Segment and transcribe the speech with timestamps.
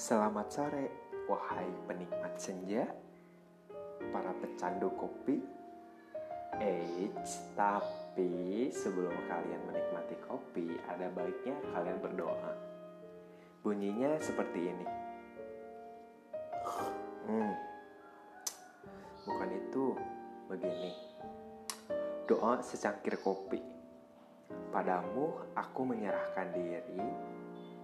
[0.00, 2.88] Selamat sore, wahai penikmat senja,
[4.08, 5.44] para pecandu kopi.
[6.56, 12.52] Eits, tapi sebelum kalian menikmati kopi, ada baiknya kalian berdoa.
[13.60, 14.86] Bunyinya seperti ini.
[17.28, 17.52] Hmm,
[19.28, 20.00] bukan itu,
[20.48, 20.96] begini.
[22.24, 23.60] Doa secangkir kopi.
[24.72, 27.04] Padamu aku menyerahkan diri,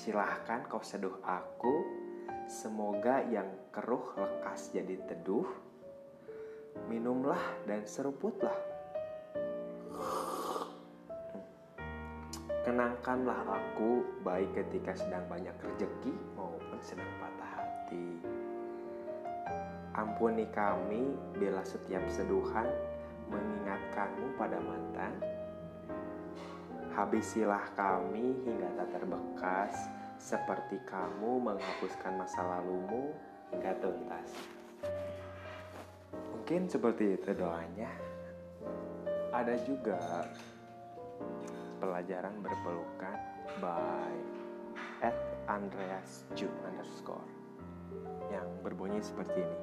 [0.00, 1.84] silahkan kau seduh aku,
[2.48, 5.44] semoga yang keruh lekas jadi teduh,
[6.88, 7.36] minumlah
[7.68, 8.56] dan seruputlah.
[12.64, 18.08] Kenangkanlah aku baik ketika sedang banyak rezeki maupun sedang patah hati.
[20.00, 22.72] Ampuni kami bila setiap seduhan
[23.28, 25.12] mengingatkanmu pada mantan.
[26.90, 29.74] Habisilah kami hingga tak terbekas
[30.20, 33.14] seperti kamu menghapuskan masa lalumu
[33.54, 34.30] hingga tuntas.
[36.12, 37.88] Mungkin seperti itu doanya.
[39.30, 40.26] Ada juga
[41.78, 43.18] pelajaran berpelukan
[43.62, 44.14] by
[45.00, 45.16] at
[45.48, 47.24] Andreas Ju underscore
[48.28, 49.60] yang berbunyi seperti ini.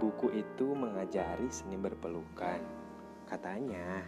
[0.00, 2.60] Buku itu mengajari seni berpelukan.
[3.30, 4.02] Katanya,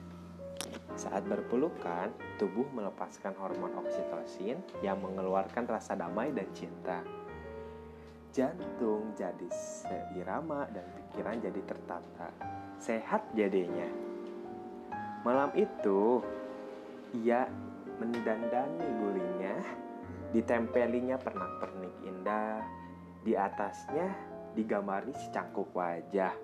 [0.98, 2.10] saat berpelukan,
[2.42, 7.06] tubuh melepaskan hormon oksitosin yang mengeluarkan rasa damai dan cinta.
[8.34, 12.28] Jantung jadi seirama dan pikiran jadi tertata.
[12.82, 13.86] Sehat jadinya.
[15.22, 16.22] Malam itu,
[17.14, 17.46] ia
[17.98, 19.56] mendandani gulingnya,
[20.34, 22.62] ditempelinya pernak-pernik indah,
[23.22, 24.14] di atasnya
[24.54, 26.34] digambari secangkuk wajah.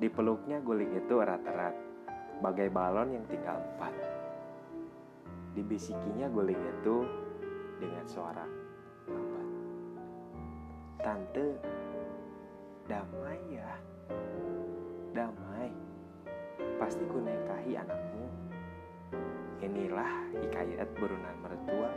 [0.00, 1.76] Dipeluknya guling itu erat-erat,
[2.42, 3.94] bagai balon yang tinggal empat.
[5.54, 7.06] Dibisikinya guling itu
[7.78, 8.46] dengan suara
[9.06, 9.48] lambat.
[10.98, 11.48] Tante,
[12.90, 13.70] damai ya,
[15.14, 15.70] damai.
[16.80, 18.26] Pasti ku anakmu.
[19.62, 20.10] Inilah
[20.42, 21.88] hikayat berunan mertua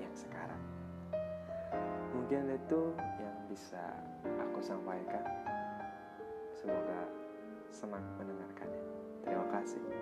[0.00, 0.62] yang sekarang.
[2.16, 3.82] Mungkin itu yang bisa
[4.40, 5.24] aku sampaikan.
[6.56, 7.08] Semoga
[7.72, 8.91] senang mendengarkannya.
[9.22, 10.01] Terima kasih.